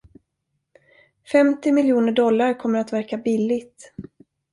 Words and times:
Femtio 1.31 1.71
miljoner 1.73 2.11
dollar 2.13 2.59
kommer 2.59 2.79
att 2.79 2.93
verka 2.93 3.17
billigt. 3.17 3.93